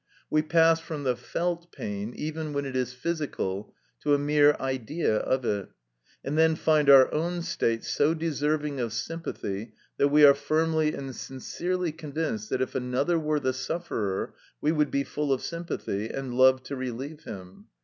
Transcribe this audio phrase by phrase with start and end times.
[0.31, 5.17] We pass from the felt pain, even when it is physical, to a mere idea
[5.17, 5.69] of it,
[6.23, 11.15] and then find our own state so deserving of sympathy that we are firmly and
[11.15, 16.33] sincerely convinced that if another were the sufferer, we would be full of sympathy, and
[16.33, 17.67] love to relieve him.